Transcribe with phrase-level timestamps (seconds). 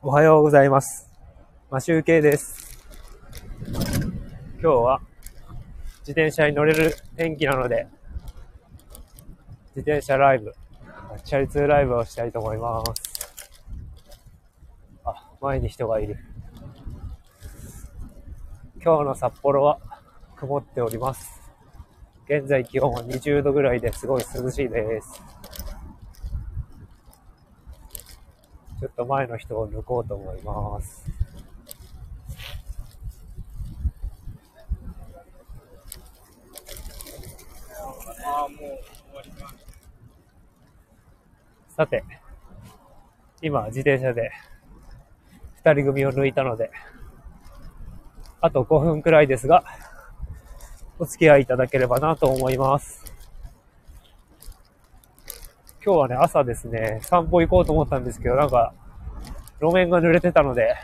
[0.00, 1.10] おはようございます。
[1.72, 2.78] マシュウケイです。
[3.66, 5.00] 今日は
[6.02, 7.88] 自転車に乗れる天気なので、
[9.74, 10.54] 自転車ライブ、
[11.24, 13.34] チャリ通ライブをしたいと思います。
[15.04, 16.16] あ、前に人がいる。
[18.80, 19.80] 今日の札幌は
[20.36, 21.42] 曇っております。
[22.26, 25.27] 現在気温は20度ぐらいですごい涼しいです。
[28.80, 31.04] ちょっと前の人を抜こうと思います。
[41.76, 42.04] さて、
[43.42, 44.30] 今自転車で
[45.56, 46.70] 二人組を抜いたので、
[48.40, 49.64] あと5分くらいですが、
[51.00, 53.17] お付き合いいただければなと思います。
[55.84, 58.74] 今日はね、朝ですね、散歩行こうと思ったんですけど、なんか、
[59.60, 60.74] 路面が濡れてたので、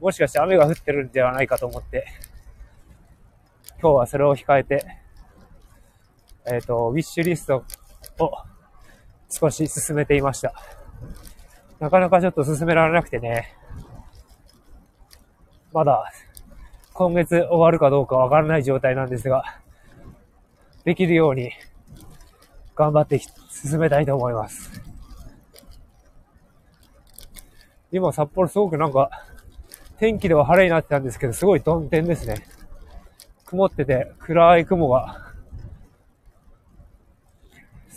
[0.00, 2.06] もしかして雨が降ってるんではないかと思って、
[3.80, 4.84] 今日はそれを控えて、
[6.46, 7.64] えっ、と、ウィッシュリスト
[8.18, 8.32] を
[9.30, 10.52] 少し進めていました。
[11.80, 13.56] なかなかちょっと進められなくてね、
[15.72, 16.12] まだ
[16.92, 19.60] 今月終わるかどうかわからない状態なんですが、
[20.84, 21.52] できるように
[22.74, 24.82] 頑張って進めたいと思います。
[27.92, 29.10] 今札幌すごくなんか
[29.98, 32.44] 天気では晴れになってたんですけど、すごい曇天ですね。
[33.44, 35.32] 曇ってて暗い雲が、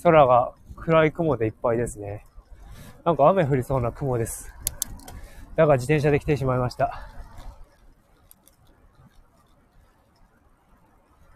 [0.03, 2.25] 空が暗い雲でいっぱいですね。
[3.03, 4.53] なんか雨降りそうな雲です。
[5.56, 7.09] だが自転車で来てしまいました。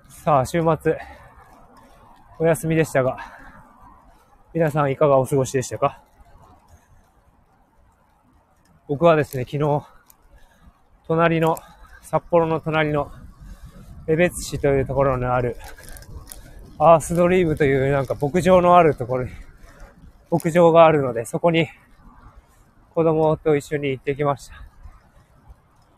[0.09, 0.99] さあ、週末、
[2.41, 3.19] お休みでしたが、
[4.51, 6.01] 皆さんいかがお過ごしでしたか？
[8.87, 9.83] 僕はですね、昨日、
[11.05, 11.55] 隣の、
[12.01, 13.11] 札幌の隣の、
[14.07, 15.55] 江別市というところにある、
[16.79, 19.31] アースドリームというなんか牧場のあるところに、
[20.31, 21.67] 牧場があるので、そこに
[22.95, 24.55] 子供と一緒に行ってきました。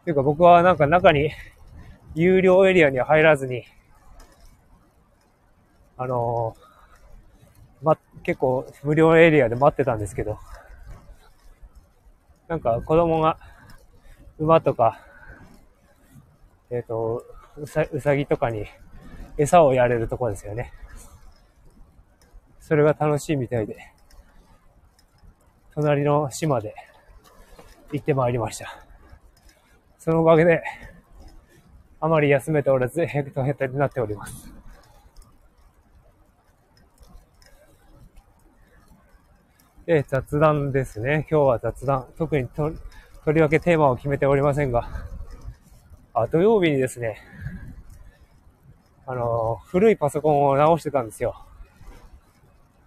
[0.04, 1.32] というか僕はなんか中に
[2.16, 3.64] 有料エリアには入らずに、
[5.98, 6.74] あのー
[7.84, 10.40] ま、結構無料エリアで待ってたんですけど、
[12.48, 13.38] なんか子供が
[14.40, 15.00] 馬とか、
[16.72, 17.24] えっ、と
[17.58, 18.66] うさ、うさぎとかに
[19.38, 20.72] 餌をやれるとこですよね。
[22.62, 23.76] それが楽しいみたいで、
[25.74, 26.74] 隣の島で
[27.92, 28.78] 行ってまいりました。
[30.00, 30.64] そのおかげで、
[32.00, 34.53] あまり休めておらず、ヘクトヘトになっております。
[39.86, 41.28] で、雑談ですね。
[41.30, 42.06] 今日は雑談。
[42.18, 42.72] 特にと、
[43.26, 44.88] とりわけテーマを決めておりませんが、
[46.14, 47.22] あ、土曜日にですね、
[49.06, 51.36] あの、古いパソコンを直してたんですよ。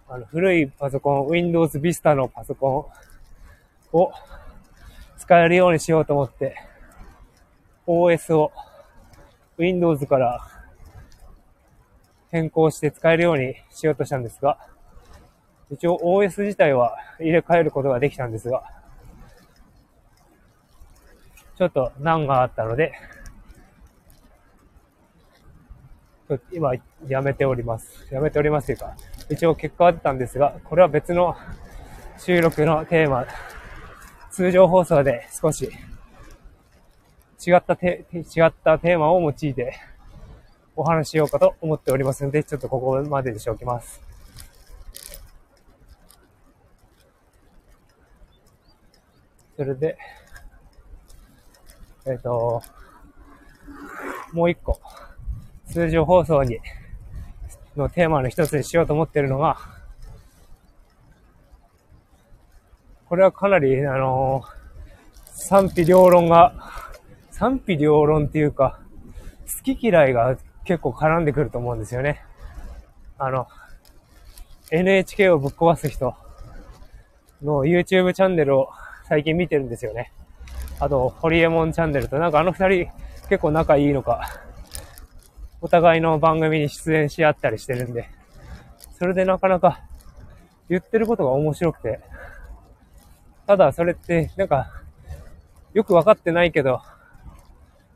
[0.09, 2.89] あの、古いパソコン、Windows Vista のパソコ
[3.93, 4.11] ンを
[5.19, 6.55] 使えるようにしようと思って、
[7.85, 8.51] OS を
[9.59, 10.47] Windows から
[12.31, 14.57] 変更して使えるようにしようとしたんですが、
[15.71, 18.63] 一応 OS 自体は入れ替えることができたんですが、
[21.57, 22.93] ちょっと難があったので、
[26.51, 26.73] 今
[27.07, 28.07] やめております。
[28.13, 28.95] やめておりますというか、
[29.29, 31.35] 一応結果は出たんですが、これは別の
[32.17, 33.25] 収録のテーマ、
[34.29, 35.71] 通常放送で少し
[37.45, 39.79] 違ったテ違ったテーマを用いて
[40.75, 44.01] お話ししようかと思っておりますので、ちょっとここまでにしておきます。
[49.57, 49.97] それで、
[52.05, 52.61] えっ、と、
[54.31, 54.79] もう一個、
[55.65, 56.59] 通常放送に、
[57.75, 59.57] のテーマの一つにしようと思ってるのが、
[63.09, 64.43] これはかなり、あの
[65.31, 66.53] 賛否両論が、
[67.31, 68.79] 賛否両論っていうか、
[69.47, 72.21] 好き嫌いが結構絡んでくると思うんですよね。
[73.17, 73.47] あの、
[74.69, 76.13] NHK をぶっ壊す人
[77.41, 78.69] の YouTube チャンネルを
[79.07, 80.11] 最近見てるんですよね。
[80.79, 82.91] あと、ホリエモンチャンネルと、なんかあの二人
[83.29, 84.41] 結構仲いいのか、
[85.61, 88.09] お互いの番組に出演し合ったりしてるんで、
[88.99, 89.81] それでなかなか
[90.69, 92.01] 言ってることが面白くて、
[93.45, 94.71] ただそれって、なんか、
[95.73, 96.81] よくわかってないけど、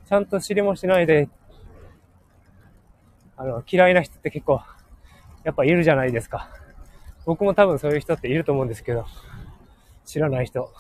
[0.08, 1.28] ちゃんと知りもしないで、
[3.36, 4.62] あの、嫌いな人って結構、
[5.44, 6.50] やっぱいるじゃないですか。
[7.26, 9.06] 僕も多分そういう人っていると思うんですけど、
[10.06, 10.72] 知らない人。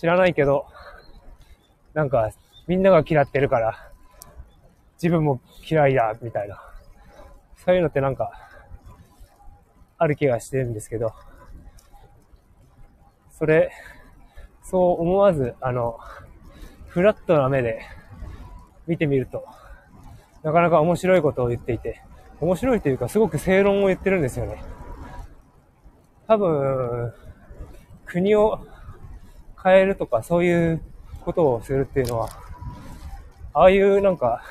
[0.00, 0.64] 知らないけど、
[1.92, 2.30] なんか、
[2.66, 3.90] みんなが嫌ってるから、
[4.94, 6.58] 自分も嫌いだ、みたいな。
[7.58, 8.32] そういうのってなんか、
[9.98, 11.12] ある気がしてるんですけど、
[13.32, 13.72] それ、
[14.62, 15.98] そう思わず、あの、
[16.88, 17.82] フラットな目で
[18.86, 19.44] 見てみると、
[20.42, 22.00] なかなか面白いことを言っていて、
[22.40, 24.62] 面白いというかすごく正論を言ってるんですよね。
[26.26, 27.12] 多分、
[28.06, 28.66] 国を
[29.62, 30.82] 変えるとかそういう
[31.24, 32.28] ことをするっていうのは、
[33.52, 34.42] ああいうなんか、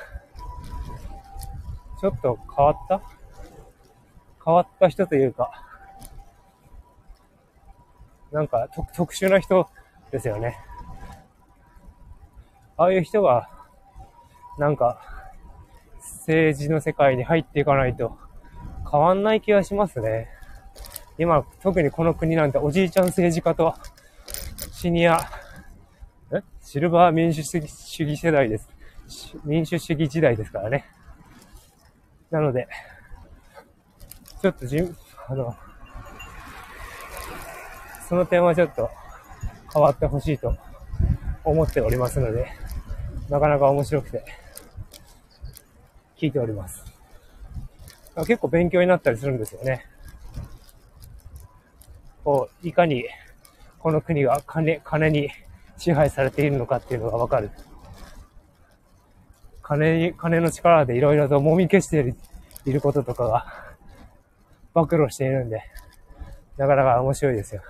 [2.00, 3.00] ちょっと変わった？
[4.44, 5.64] 変わった人というか、
[8.32, 9.68] なんか特殊な人
[10.10, 10.56] ですよね。
[12.76, 13.50] ああいう人が、
[14.58, 15.00] なんか、
[16.26, 18.16] 政治の世界に入っていかないと
[18.90, 20.28] 変わんない気がしますね。
[21.18, 23.74] 今、特にこの国なんておじいちゃん政治家と
[24.80, 25.20] シニア、
[26.32, 26.40] え？
[26.62, 28.66] シルバー民主主義世代です。
[29.44, 30.86] 民主主義時代ですからね。
[32.30, 32.66] なので、
[34.40, 34.78] ちょっとじ、
[35.28, 35.54] あの、
[38.08, 38.88] その点はちょっと
[39.70, 40.56] 変わってほしいと
[41.44, 42.46] 思っておりますので、
[43.28, 44.24] なかなか面白くて、
[46.16, 46.82] 聞いております。
[48.26, 49.84] 結構勉強になったりするんですよね。
[52.24, 53.04] こう、いかに
[53.80, 55.30] この国が金、金に
[55.76, 57.50] 支配されているのかっていうのがわかる。
[59.62, 62.14] 金に、金の力でいろいろと揉み消して
[62.66, 63.46] いることとかが
[64.74, 65.62] 暴露しているんで、
[66.56, 67.62] なかなか面白いですよ。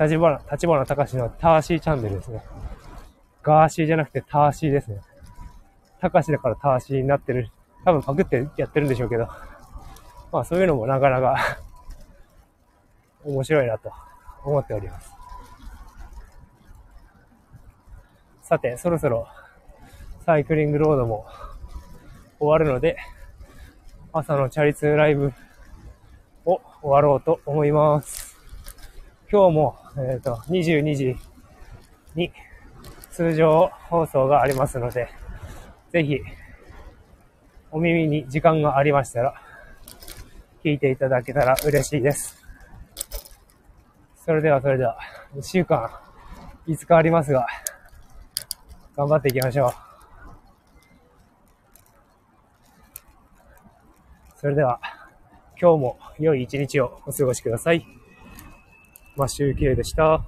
[0.00, 2.42] 立花、立花隆のターシーチャンネルですね。
[3.42, 5.00] ガーシーじゃなくてターシーですね。
[6.00, 7.50] 高しだからターシーになってる。
[7.84, 9.28] 多分パクってやってるんでしょうけど。
[10.32, 11.58] まあそういうのもなかなか
[13.24, 13.92] 面白いなと
[14.44, 15.15] 思っております。
[18.48, 19.26] さて、そろそろ
[20.24, 21.26] サイクリングロードも
[22.38, 22.96] 終わるので、
[24.12, 25.32] 朝のチャリ通ライブ
[26.44, 28.36] を終わろうと思います。
[29.32, 31.16] 今日も、えっ、ー、と、22時
[32.14, 32.30] に
[33.10, 35.08] 通常放送がありますので、
[35.90, 36.20] ぜひ、
[37.72, 39.34] お耳に時間がありましたら、
[40.62, 42.40] 聞いていただけたら嬉しいです。
[44.24, 44.96] それではそれでは、
[45.34, 45.90] 1週間、
[46.68, 47.48] 5日ありますが、
[48.96, 49.72] 頑張っていきましょう。
[54.36, 54.80] それでは、
[55.60, 57.86] 今日も良い一日をお過ごしください。
[59.16, 60.24] マッシュユキレでした。